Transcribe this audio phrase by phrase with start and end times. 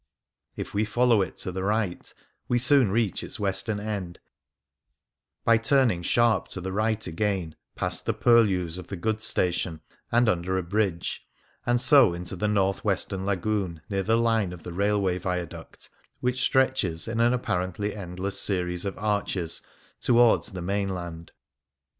[0.55, 2.11] If we follow it to the right
[2.47, 4.17] we soon reach its western end,
[5.45, 9.79] by turning sharp to the right again past the purlieus of the goods station,
[10.11, 11.23] and under a bridge,
[11.67, 15.87] and so into the north western lagoon near the line of the railway viaduct
[16.19, 19.61] which stretches in an apparently endless series of arches
[19.99, 21.31] towards the mainland.